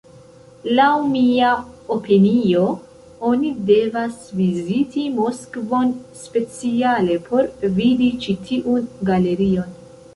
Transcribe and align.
Laŭ 0.77 0.85
mia 1.09 1.49
opinio, 1.95 2.63
oni 3.31 3.53
devas 3.69 4.17
viziti 4.41 5.05
Moskvon 5.21 5.95
speciale 6.25 7.23
por 7.31 7.55
vidi 7.81 8.13
ĉi 8.27 8.41
tiun 8.51 8.95
galerion. 9.13 9.77